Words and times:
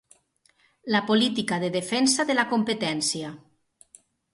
La 0.95 1.01
política 1.11 1.61
de 1.65 1.71
defensa 1.77 2.29
de 2.33 2.41
la 2.41 2.49
competència. 2.57 3.33